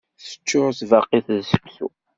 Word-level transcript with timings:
Teččuṛ 0.23 0.69
tbaqit 0.79 1.27
d 1.39 1.41
seksu. 1.49 1.87